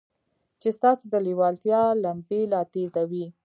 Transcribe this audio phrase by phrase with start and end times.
[0.61, 3.25] چې ستاسې د لېوالتیا لمبې لا تېزوي.